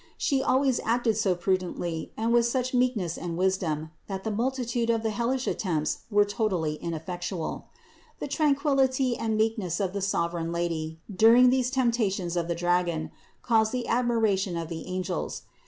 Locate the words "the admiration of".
13.73-14.69